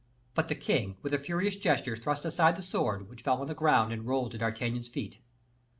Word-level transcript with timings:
But 0.33 0.47
the 0.47 0.55
king, 0.55 0.97
with 1.03 1.13
a 1.13 1.19
furious 1.19 1.57
gesture, 1.57 1.95
thrust 1.95 2.25
aside 2.25 2.55
the 2.55 2.63
sword, 2.63 3.07
which 3.07 3.21
fell 3.21 3.39
on 3.39 3.45
the 3.45 3.53
ground 3.53 3.93
and 3.93 4.03
rolled 4.07 4.31
to 4.31 4.39
D'Artagnan's 4.39 4.89
feet. 4.89 5.19